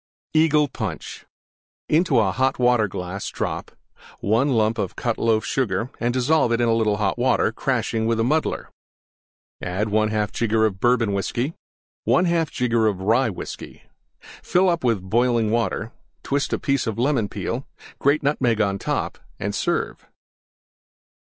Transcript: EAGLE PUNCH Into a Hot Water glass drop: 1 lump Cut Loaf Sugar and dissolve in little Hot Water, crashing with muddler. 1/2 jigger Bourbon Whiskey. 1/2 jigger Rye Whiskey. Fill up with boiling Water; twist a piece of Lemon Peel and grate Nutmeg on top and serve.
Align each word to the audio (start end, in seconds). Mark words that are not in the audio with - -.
EAGLE 0.33 0.67
PUNCH 0.69 1.27
Into 1.87 2.17
a 2.17 2.31
Hot 2.31 2.57
Water 2.57 2.87
glass 2.87 3.29
drop: 3.29 3.69
1 4.21 4.49
lump 4.49 4.79
Cut 4.95 5.19
Loaf 5.19 5.45
Sugar 5.45 5.91
and 5.99 6.11
dissolve 6.11 6.51
in 6.51 6.59
little 6.59 6.97
Hot 6.97 7.19
Water, 7.19 7.51
crashing 7.51 8.07
with 8.07 8.19
muddler. 8.19 8.71
1/2 9.63 10.31
jigger 10.31 10.67
Bourbon 10.71 11.13
Whiskey. 11.13 11.53
1/2 12.07 12.49
jigger 12.49 12.91
Rye 12.91 13.29
Whiskey. 13.29 13.83
Fill 14.41 14.69
up 14.69 14.83
with 14.83 15.07
boiling 15.07 15.51
Water; 15.51 15.91
twist 16.23 16.51
a 16.51 16.57
piece 16.57 16.87
of 16.87 16.97
Lemon 16.97 17.29
Peel 17.29 17.53
and 17.77 17.99
grate 17.99 18.23
Nutmeg 18.23 18.59
on 18.59 18.79
top 18.79 19.19
and 19.37 19.53
serve. 19.53 20.07